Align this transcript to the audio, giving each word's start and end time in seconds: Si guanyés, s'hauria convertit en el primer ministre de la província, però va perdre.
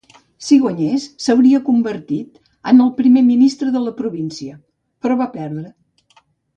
Si 0.43 0.55
guanyés, 0.61 1.03
s'hauria 1.25 1.59
convertit 1.67 2.41
en 2.73 2.83
el 2.87 2.91
primer 3.03 3.25
ministre 3.29 3.77
de 3.79 3.85
la 3.87 3.97
província, 4.03 4.61
però 5.05 5.23
va 5.25 5.33
perdre. 5.41 5.79